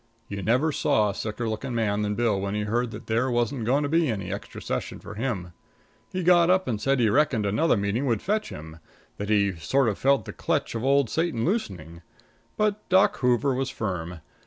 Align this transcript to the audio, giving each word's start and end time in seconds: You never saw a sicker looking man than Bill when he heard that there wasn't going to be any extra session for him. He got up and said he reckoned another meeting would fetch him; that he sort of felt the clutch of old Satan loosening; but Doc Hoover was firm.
You 0.29 0.41
never 0.41 0.71
saw 0.71 1.11
a 1.11 1.13
sicker 1.13 1.47
looking 1.47 1.75
man 1.75 2.01
than 2.01 2.15
Bill 2.15 2.41
when 2.41 2.55
he 2.55 2.61
heard 2.63 2.89
that 2.89 3.05
there 3.05 3.29
wasn't 3.29 3.65
going 3.65 3.83
to 3.83 3.87
be 3.87 4.09
any 4.09 4.33
extra 4.33 4.59
session 4.59 4.99
for 4.99 5.13
him. 5.13 5.53
He 6.11 6.23
got 6.23 6.49
up 6.49 6.67
and 6.67 6.81
said 6.81 6.99
he 6.99 7.07
reckoned 7.07 7.45
another 7.45 7.77
meeting 7.77 8.07
would 8.07 8.19
fetch 8.23 8.49
him; 8.49 8.79
that 9.17 9.29
he 9.29 9.55
sort 9.57 9.87
of 9.87 9.99
felt 9.99 10.25
the 10.25 10.33
clutch 10.33 10.73
of 10.73 10.83
old 10.83 11.11
Satan 11.11 11.45
loosening; 11.45 12.01
but 12.57 12.81
Doc 12.89 13.17
Hoover 13.17 13.53
was 13.53 13.69
firm. 13.69 14.21